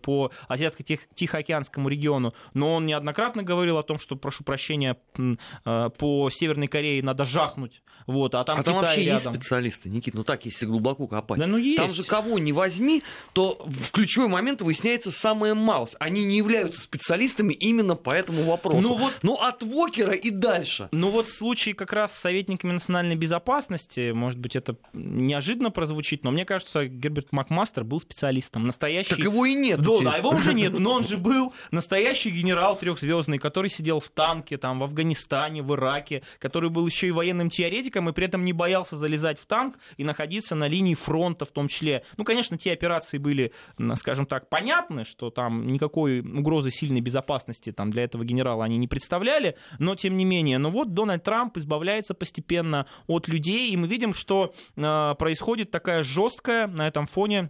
[0.02, 6.68] по Азиатско-Тихоокеанскому региону, но он неоднократно говорил о том, что, прошу прощения, э, по Северной
[6.68, 7.84] Корее надо жахнуть.
[8.08, 9.34] Вот, а там, а там вообще рядом.
[9.34, 11.40] есть специалисты, Никит, ну так, если глубоко копать.
[11.40, 11.78] Да, ну есть.
[11.78, 13.04] Там же кого не возьми,
[13.34, 15.96] то в ключевой момент выясняется самое малость.
[16.00, 18.82] Они не являются специалистами именно именно по этому вопросу.
[18.82, 20.90] Ну, вот, ну от Вокера и дальше.
[20.92, 26.24] Ну вот в случае как раз с советниками национальной безопасности, может быть, это неожиданно прозвучит,
[26.24, 28.66] но мне кажется, Герберт Макмастер был специалистом.
[28.66, 29.12] Настоящий...
[29.12, 29.82] Так его и нет.
[29.82, 34.10] Да, да, его уже нет, но он же был настоящий генерал трехзвездный, который сидел в
[34.10, 38.46] танке там в Афганистане, в Ираке, который был еще и военным теоретиком и при этом
[38.46, 42.04] не боялся залезать в танк и находиться на линии фронта в том числе.
[42.18, 43.52] Ну, конечно, те операции были,
[43.96, 48.88] скажем так, понятны, что там никакой угрозы сильной безопасности там, для этого генерала они не
[48.88, 50.58] представляли, но тем не менее.
[50.58, 56.04] Но вот Дональд Трамп избавляется постепенно от людей, и мы видим, что э, происходит такая
[56.04, 57.50] жесткая на этом фоне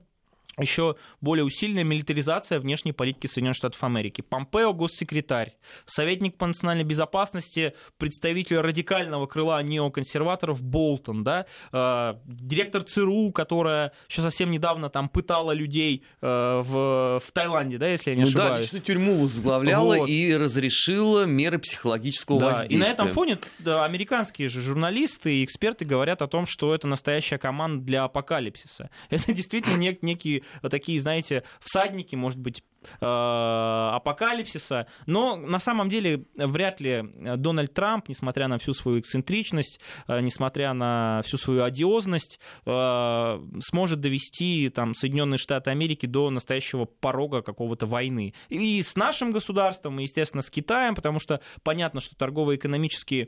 [0.57, 4.21] еще более усиленная милитаризация внешней политики Соединенных Штатов Америки.
[4.21, 13.31] Помпео, госсекретарь, советник по национальной безопасности, представитель радикального крыла неоконсерваторов Болтон, да, э, директор ЦРУ,
[13.31, 18.23] которая еще совсем недавно там пытала людей э, в, в Таиланде, да, если я не
[18.23, 18.51] ну ошибаюсь.
[18.51, 20.09] Да, лично тюрьму возглавляла вот.
[20.09, 22.77] и разрешила меры психологического да, воздействия.
[22.77, 26.87] И на этом фоне да, американские же журналисты и эксперты говорят о том, что это
[26.87, 28.89] настоящая команда для апокалипсиса.
[29.09, 32.63] Это действительно нек- некий такие, знаете, всадники, может быть,
[33.01, 34.87] э, апокалипсиса.
[35.05, 37.03] Но на самом деле вряд ли
[37.37, 43.99] Дональд Трамп, несмотря на всю свою эксцентричность, э, несмотря на всю свою одиозность, э, сможет
[43.99, 48.33] довести там, Соединенные Штаты Америки до настоящего порога какого-то войны.
[48.49, 53.27] И с нашим государством, и, естественно, с Китаем, потому что понятно, что торгово-экономические э,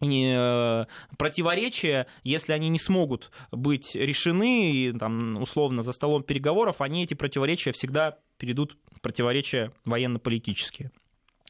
[0.00, 7.14] противоречия, если они не смогут быть решены, и, там, условно, за столом переговоров, они эти
[7.14, 10.90] противоречия всегда перейдут в противоречия военно-политические.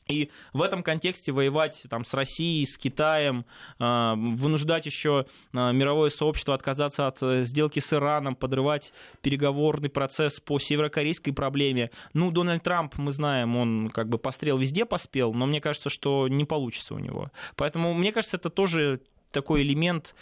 [0.08, 3.44] И в этом контексте воевать там, с Россией, с Китаем,
[3.78, 10.40] э, вынуждать еще э, мировое сообщество отказаться от э, сделки с Ираном, подрывать переговорный процесс
[10.40, 11.90] по северокорейской проблеме.
[12.14, 16.26] Ну, Дональд Трамп, мы знаем, он как бы пострел везде поспел, но мне кажется, что
[16.28, 17.30] не получится у него.
[17.56, 20.14] Поэтому, мне кажется, это тоже такой элемент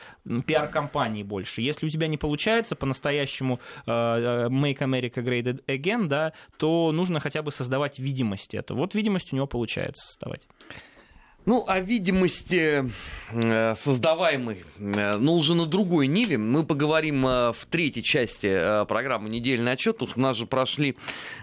[0.47, 1.63] пиар-компании больше.
[1.63, 7.21] Если у тебя не получается по-настоящему э, э, Make America Great Again, да, то нужно
[7.21, 8.79] хотя бы создавать видимость этого.
[8.79, 10.47] Вот видимость у него получается создавать.
[11.47, 12.91] Ну, о видимости
[13.31, 19.29] э, создаваемой, э, ну, уже на другой ниве, мы поговорим э, в третьей части программы
[19.29, 19.99] «Недельный отчет».
[19.99, 20.97] Тут у нас же прошли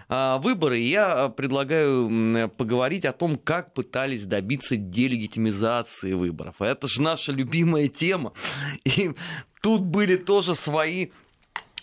[0.10, 6.56] выборы, и я предлагаю поговорить о том, как пытались добиться делегитимизации выборов.
[6.60, 8.34] Это же наша любимая тема.
[8.84, 9.14] И
[9.62, 11.08] тут были тоже свои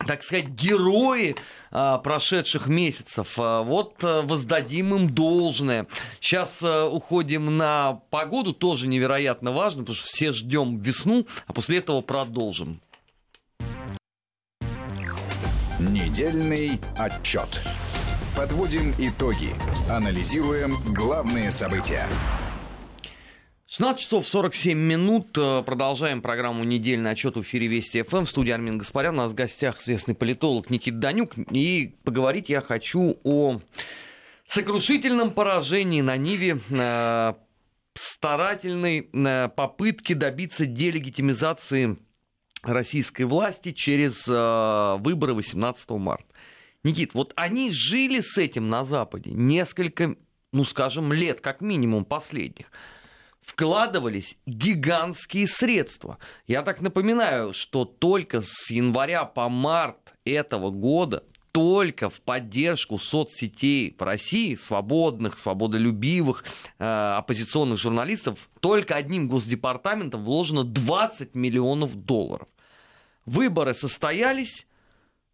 [0.06, 1.36] так сказать, герои
[1.70, 3.34] а, прошедших месяцев.
[3.38, 5.86] А, вот а, воздадим им должное.
[6.20, 11.78] Сейчас а, уходим на погоду, тоже невероятно важно, потому что все ждем весну, а после
[11.78, 12.80] этого продолжим.
[15.78, 17.62] Недельный отчет.
[18.36, 19.54] Подводим итоги.
[19.90, 22.06] Анализируем главные события.
[23.72, 25.38] 16 часов 47 минут.
[25.38, 28.24] Э, продолжаем программу «Недельный отчет» в эфире Вести ФМ.
[28.24, 29.14] В студии Армин Гаспарян.
[29.14, 31.34] У нас в гостях известный политолог Никит Данюк.
[31.52, 33.60] И поговорить я хочу о
[34.48, 37.34] сокрушительном поражении на Ниве э,
[37.94, 41.96] старательной э, попытки добиться делегитимизации
[42.64, 46.26] российской власти через выборы 18 марта.
[46.82, 50.16] Никит, вот они жили с этим на Западе несколько,
[50.52, 52.66] ну скажем, лет, как минимум последних
[53.50, 56.18] вкладывались гигантские средства.
[56.46, 63.96] Я так напоминаю, что только с января по март этого года только в поддержку соцсетей
[63.98, 66.44] в России, свободных, свободолюбивых,
[66.78, 72.46] э, оппозиционных журналистов, только одним госдепартаментом вложено 20 миллионов долларов.
[73.26, 74.68] Выборы состоялись,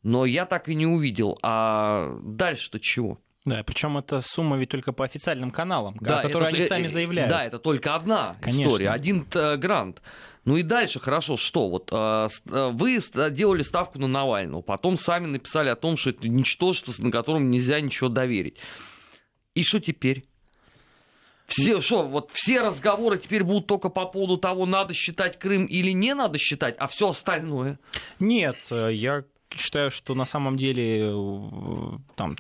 [0.03, 1.39] но я так и не увидел.
[1.43, 3.19] А дальше-то чего?
[3.47, 7.31] Да, причем эта сумма ведь только по официальным каналам, да, которые это, они сами заявляют.
[7.31, 8.65] Да, это только одна Конечно.
[8.65, 10.03] история, один э, грант.
[10.45, 11.69] Ну и дальше, хорошо, что?
[11.69, 12.99] Вот э, э, вы
[13.31, 17.81] делали ставку на Навального, потом сами написали о том, что это ничтожество, на котором нельзя
[17.81, 18.57] ничего доверить.
[19.55, 20.25] И что теперь?
[21.47, 25.93] Все, что, вот все разговоры теперь будут только по поводу того, надо считать Крым или
[25.93, 27.79] не надо считать, а все остальное?
[28.19, 29.23] Нет, я
[29.55, 31.15] считаю, что на самом деле
[32.17, 32.37] там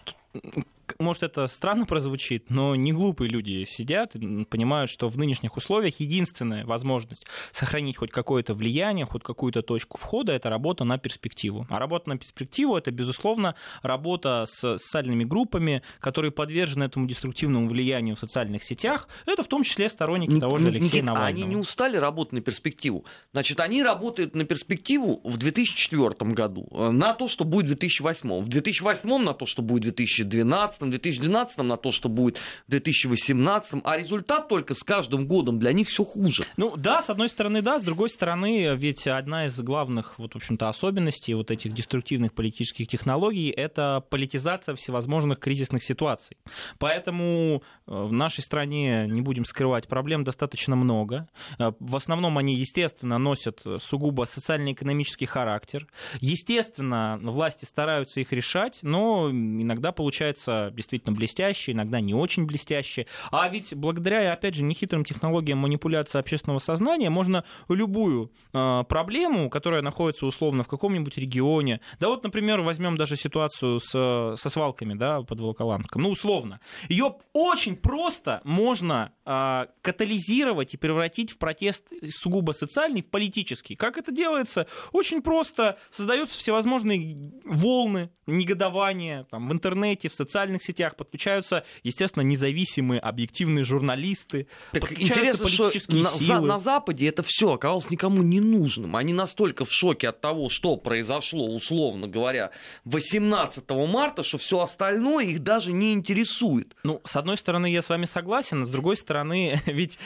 [1.06, 6.00] может, это странно прозвучит, но не глупые люди сидят и понимают, что в нынешних условиях
[6.00, 11.64] единственная возможность сохранить хоть какое-то влияние, хоть какую-то точку входа, это работа на перспективу.
[11.70, 18.16] А работа на перспективу— это, безусловно, работа с социальными группами, которые подвержены этому деструктивному влиянию
[18.16, 19.08] в социальных сетях.
[19.26, 21.28] Это в том числе сторонники Ник- того же Алексея Никит, Навального.
[21.28, 23.04] Они не устали работать на перспективу.
[23.32, 28.40] Значит, они работают на перспективу в 2004 году, э, на то, что будет в 2008.
[28.42, 33.82] В 2008 на то, что будет в 2012 2012 на то, что будет в 2018,
[33.84, 36.44] а результат только с каждым годом для них все хуже.
[36.56, 40.36] Ну да, с одной стороны да, с другой стороны, ведь одна из главных, вот, в
[40.36, 46.36] общем-то, особенностей вот этих деструктивных политических технологий— это политизация всевозможных кризисных ситуаций.
[46.78, 51.28] Поэтому э, в нашей стране, не будем скрывать, проблем достаточно много.
[51.58, 55.86] Э, в основном они, естественно, носят сугубо социально-экономический характер.
[56.20, 63.06] Естественно, власти стараются их решать, но иногда получается действительно блестящие, иногда не очень блестящие.
[63.30, 69.82] А ведь благодаря, опять же, нехитрым технологиям манипуляции общественного сознания можно любую э, проблему, которая
[69.82, 73.90] находится условно в каком-нибудь регионе, да вот, например, возьмем даже ситуацию с,
[74.36, 81.32] со свалками, да, под Волоколамском, ну, условно, ее очень просто можно э, катализировать и превратить
[81.32, 83.74] в протест сугубо социальный, в политический.
[83.74, 84.66] Как это делается?
[84.92, 85.78] Очень просто.
[85.90, 94.46] Создаются всевозможные волны негодования там, в интернете, в социальных сетях, подключаются, естественно, независимые, объективные журналисты.
[94.72, 98.96] Так интересно, что на, за, на Западе это все оказалось никому не нужным.
[98.96, 102.50] Они настолько в шоке от того, что произошло, условно говоря,
[102.84, 106.74] 18 марта, что все остальное их даже не интересует.
[106.82, 109.98] Ну, с одной стороны, я с вами согласен, с другой стороны, ведь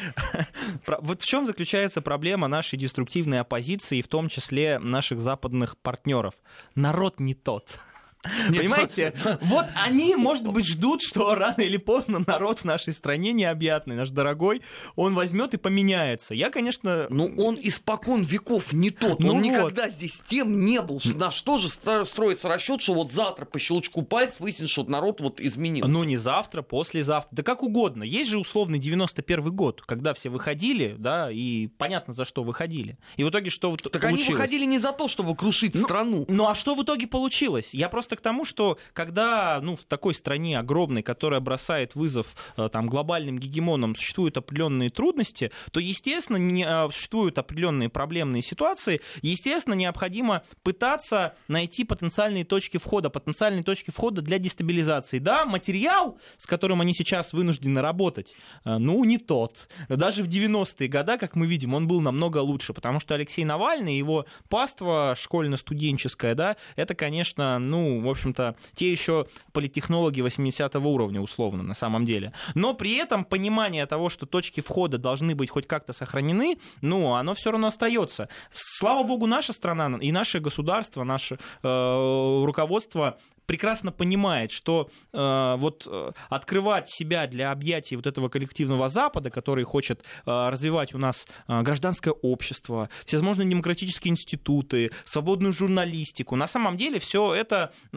[0.87, 6.35] вот в чем заключается проблема нашей деструктивной оппозиции, в том числе наших западных партнеров.
[6.75, 7.69] Народ не тот.
[8.23, 9.15] Понимаете?
[9.41, 14.11] Вот они, может быть, ждут, что рано или поздно народ в нашей стране необъятный, наш
[14.11, 14.63] дорогой,
[14.97, 16.35] он возьмет и поменяется.
[16.35, 17.07] Я, конечно...
[17.09, 19.21] Ну, он испокон веков не тот.
[19.21, 19.45] Ну он вот.
[19.45, 21.01] никогда здесь тем не был.
[21.15, 25.41] На что же строится расчет, что вот завтра по щелчку пальца выяснится, что народ вот
[25.41, 25.91] изменился?
[25.91, 28.03] Ну, не завтра, послезавтра, да как угодно.
[28.03, 32.99] Есть же условный 91 год, когда все выходили, да, и понятно, за что выходили.
[33.17, 34.39] И в итоге что вот так они получилось?
[34.39, 36.25] выходили не за то, чтобы крушить Ну, страну.
[36.29, 37.71] Ну а что в итоге получилось?
[37.73, 42.69] Я просто к тому, что когда ну, в такой стране огромной, которая бросает вызов э,
[42.73, 49.75] там, глобальным гегемонам, существуют определенные трудности, то, естественно, не, э, существуют определенные проблемные ситуации, естественно,
[49.75, 55.19] необходимо пытаться найти потенциальные точки входа, потенциальные точки входа для дестабилизации.
[55.19, 58.35] Да, материал, с которым они сейчас вынуждены работать,
[58.65, 59.69] э, ну, не тот.
[59.89, 63.97] Даже в 90-е годы, как мы видим, он был намного лучше, потому что Алексей Навальный,
[63.97, 71.63] его паство школьно-студенческое, да, это, конечно, ну, в общем-то, те еще политтехнологи 80 уровня, условно,
[71.63, 72.33] на самом деле.
[72.55, 77.35] Но при этом понимание того, что точки входа должны быть хоть как-то сохранены, ну, оно
[77.35, 78.29] все равно остается.
[78.53, 83.19] Слава богу, наша страна и наше государство, наше э, руководство
[83.51, 89.65] прекрасно понимает, что э, вот э, открывать себя для объятий вот этого коллективного Запада, который
[89.65, 96.77] хочет э, развивать у нас э, гражданское общество, всевозможные демократические институты, свободную журналистику, на самом
[96.77, 97.97] деле все это э,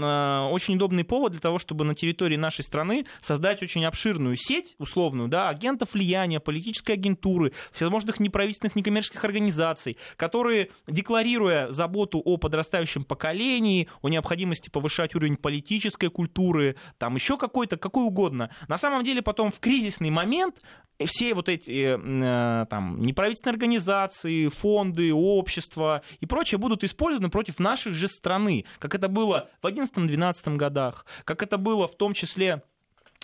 [0.52, 5.30] очень удобный повод для того, чтобы на территории нашей страны создать очень обширную сеть, условную,
[5.30, 13.88] да, агентов влияния, политической агентуры, всевозможных неправительственных, некоммерческих организаций, которые, декларируя заботу о подрастающем поколении,
[14.02, 18.50] о необходимости повышать уровень политической культуры, там еще какой-то, какой угодно.
[18.68, 20.62] На самом деле потом в кризисный момент
[21.06, 27.94] все вот эти э, там, неправительственные организации, фонды, общества и прочее будут использованы против нашей
[27.94, 32.64] же страны, как это было в 2011-2012 годах, как это было в том числе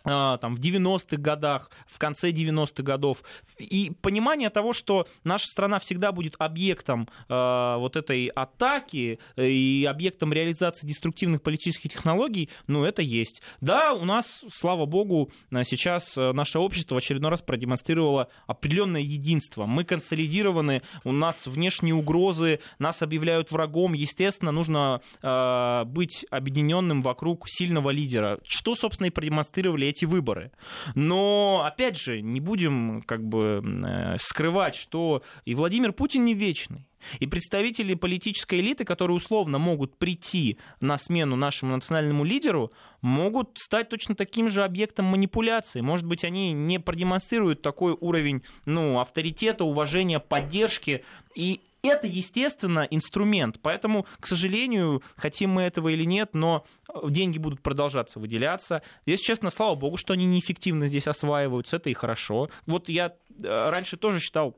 [0.04, 3.24] там, в 90-х годах, в конце 90-х годов.
[3.58, 10.34] И понимание того, что наша страна всегда будет объектом э, вот этой атаки и объектом
[10.34, 13.42] реализации деструктивных политических технологий, ну, это есть.
[13.62, 15.32] Да, у нас, слава богу,
[15.64, 19.66] сейчас наше общество в очередной раз продемонстрировало определенное единство.
[19.66, 23.94] Мы консолидированы, у нас внешние угрозы, нас объявляют врагом.
[23.94, 28.40] Естественно, нужно э, быть объединенным вокруг сильного лидера.
[28.44, 30.52] Что, собственно, и продемонстрировали эти выборы.
[30.96, 36.86] Но, опять же, не будем как бы э, скрывать, что и Владимир Путин не вечный.
[37.20, 42.72] И представители политической элиты, которые условно могут прийти на смену нашему национальному лидеру,
[43.02, 45.82] могут стать точно таким же объектом манипуляции.
[45.82, 51.04] Может быть, они не продемонстрируют такой уровень ну, авторитета, уважения, поддержки.
[51.36, 53.60] И это, естественно, инструмент.
[53.62, 56.66] Поэтому, к сожалению, хотим мы этого или нет, но
[57.06, 58.82] деньги будут продолжаться выделяться.
[59.06, 62.50] Если честно, слава богу, что они неэффективно здесь осваиваются, это и хорошо.
[62.66, 64.58] Вот я э, раньше тоже считал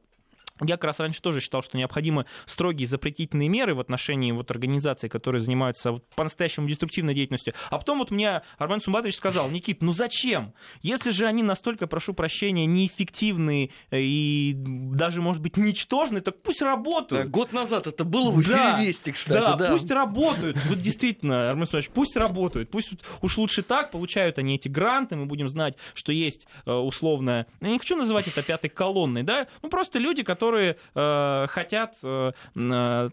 [0.61, 5.09] я как раз раньше тоже считал, что необходимы строгие запретительные меры в отношении вот организаций,
[5.09, 7.53] которые занимаются вот по-настоящему деструктивной деятельностью.
[7.69, 10.53] А потом вот мне Армен Сумбатович сказал, Никит, ну зачем?
[10.81, 17.25] Если же они настолько, прошу прощения, неэффективные и даже, может быть, ничтожные, так пусть работают.
[17.25, 19.39] Да, год назад это было в эфире Да, Вести, кстати.
[19.39, 20.57] да, Да, пусть работают.
[20.67, 22.69] Вот действительно, Армен Сумбатович, пусть работают.
[22.69, 22.91] Пусть
[23.21, 27.47] уж лучше так, получают они эти гранты, мы будем знать, что есть э, условная...
[27.61, 29.47] Я не хочу называть это пятой колонной, да?
[29.61, 33.09] Ну, просто люди, которые э, хотят э, э,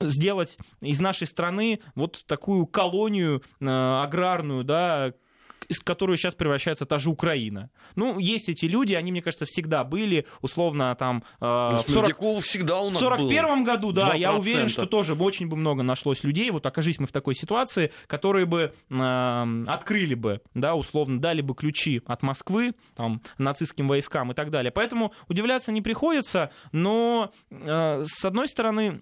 [0.00, 5.14] сделать из нашей страны вот такую колонию э, аграрную, да,
[5.68, 7.70] из которой сейчас превращается та же Украина.
[7.96, 12.02] Ну, есть эти люди, они, мне кажется, всегда были, условно, там, э, в 40...
[12.02, 14.38] Мердякова всегда у В нас сорок первом году, да, я 2%.
[14.38, 18.46] уверен, что тоже очень бы много нашлось людей, вот окажись мы в такой ситуации, которые
[18.46, 24.34] бы э, открыли бы, да, условно, дали бы ключи от Москвы, там, нацистским войскам и
[24.34, 24.70] так далее.
[24.72, 29.00] Поэтому удивляться не приходится, но, э, с одной стороны,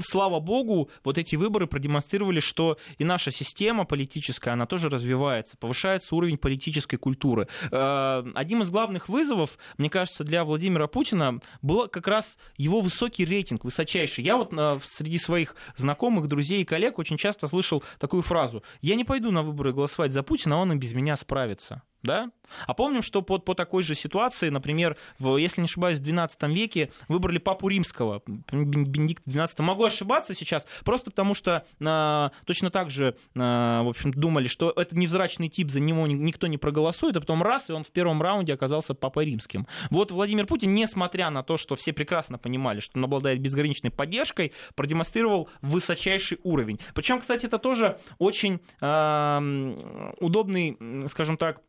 [0.00, 6.14] слава богу, вот эти выборы продемонстрировали, что и наша система политическая, она тоже развивается, повышается
[6.14, 7.48] уровень политической культуры.
[7.70, 13.24] Э, Одним из главных вызовов, мне кажется, для Владимира Путина был как раз его высокий
[13.24, 14.24] рейтинг, высочайший.
[14.24, 18.62] Я вот э, среди своих знакомых, друзей и коллег очень часто слышал такую фразу.
[18.80, 21.82] Я не пойду на выборы голосовать за Путина, он и без меня справится.
[22.06, 22.30] Да?
[22.66, 26.52] А помним, что по, по такой же ситуации, например, в, если не ошибаюсь, в XII
[26.52, 29.62] веке выбрали папу римского, Бенедикт XII.
[29.62, 34.70] Могу ошибаться сейчас, просто потому что э, точно так же, э, в общем, думали, что
[34.70, 38.22] это невзрачный тип, за него никто не проголосует, а потом раз, и он в первом
[38.22, 39.66] раунде оказался папой римским.
[39.90, 44.52] Вот Владимир Путин, несмотря на то, что все прекрасно понимали, что он обладает безграничной поддержкой,
[44.74, 46.78] продемонстрировал высочайший уровень.
[46.94, 50.78] Причем, кстати, это тоже очень э, удобный,
[51.08, 51.60] скажем так,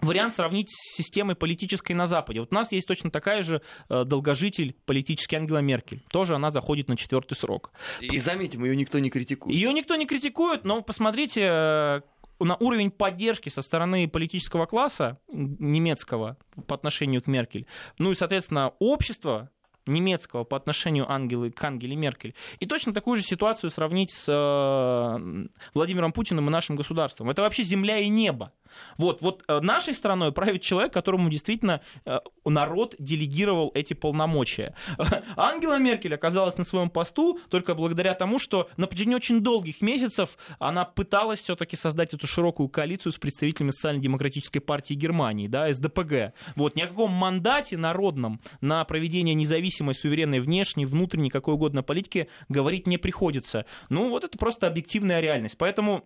[0.00, 2.40] вариант сравнить с системой политической на Западе.
[2.40, 6.02] Вот у нас есть точно такая же э, долгожитель политический Ангела Меркель.
[6.10, 7.72] Тоже она заходит на четвертый срок.
[8.00, 9.54] И заметим, ее никто не критикует.
[9.54, 12.00] Ее никто не критикует, но посмотрите, э,
[12.40, 17.66] на уровень поддержки со стороны политического класса немецкого по отношению к Меркель,
[17.98, 19.50] ну и, соответственно, общество
[19.86, 22.34] немецкого по отношению Ангелы, к Ангеле Меркель.
[22.58, 27.30] И точно такую же ситуацию сравнить с э, Владимиром Путиным и нашим государством.
[27.30, 28.52] Это вообще земля и небо.
[28.98, 34.74] Вот, вот э, нашей страной правит человек, которому действительно э, народ делегировал эти полномочия.
[35.36, 40.36] Ангела Меркель оказалась на своем посту только благодаря тому, что на протяжении очень долгих месяцев
[40.58, 46.34] она пыталась все-таки создать эту широкую коалицию с представителями социально-демократической партии Германии, да, СДПГ.
[46.56, 52.28] Вот, ни о каком мандате народном на проведение независимой, суверенной внешней, внутренней, какой угодно политики
[52.48, 53.66] говорить не приходится.
[53.88, 55.56] Ну, вот это просто объективная реальность.
[55.58, 56.04] Поэтому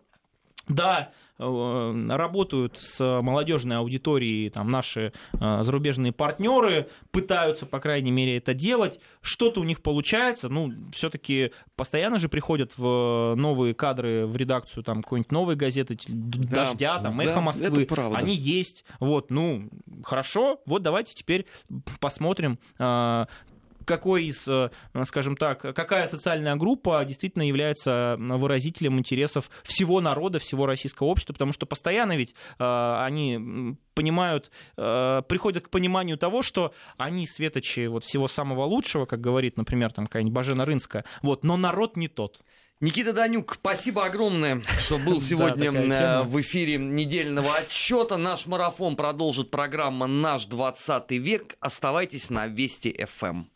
[0.69, 8.37] да, э, работают с молодежной аудиторией там, наши э, зарубежные партнеры, пытаются, по крайней мере,
[8.37, 9.01] это делать.
[9.21, 10.49] Что-то у них получается.
[10.49, 16.65] Ну, все-таки постоянно же приходят в новые кадры в редакцию там какой-нибудь новой газеты, да,
[16.65, 17.87] «Дождя», там, «Эхо да, Москвы».
[18.15, 18.85] Они есть.
[19.01, 19.69] Вот, ну,
[20.05, 20.61] хорошо.
[20.67, 21.47] Вот давайте теперь
[22.01, 23.27] посмотрим, э,
[23.89, 24.71] какой из, э,
[25.05, 31.53] скажем так, какая социальная группа действительно является выразителем интересов всего народа, всего российского общества, потому
[31.53, 38.05] что постоянно ведь э, они понимают, э, приходят к пониманию того, что они светочи вот
[38.05, 42.43] всего самого лучшего, как говорит, например, там какая-нибудь Бажена Рынская, вот, но народ не тот.
[42.81, 48.17] Никита Данюк, спасибо огромное, что был сегодня да, в эфире недельного отчета.
[48.19, 51.57] Наш марафон продолжит программа «Наш 20 век».
[51.59, 53.47] Оставайтесь на Вести ФМ.